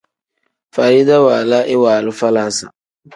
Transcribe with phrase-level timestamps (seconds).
[0.75, 2.65] Farida waala iwaalu falaasa.